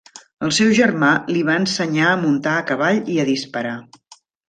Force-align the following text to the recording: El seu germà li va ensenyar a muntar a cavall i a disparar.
El 0.45 0.53
seu 0.59 0.71
germà 0.79 1.09
li 1.35 1.45
va 1.51 1.59
ensenyar 1.65 2.09
a 2.13 2.17
muntar 2.25 2.57
a 2.57 2.67
cavall 2.73 3.07
i 3.19 3.23
a 3.27 3.31
disparar. 3.33 3.79